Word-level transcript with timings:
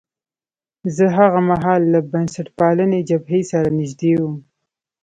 زه 0.95 1.05
هاغه 1.15 1.41
مهال 1.49 1.81
له 1.93 1.99
بنسټپالنې 2.11 2.99
جبهې 3.09 3.41
سره 3.51 3.69
نژدې 3.79 4.13
وم. 4.21 4.35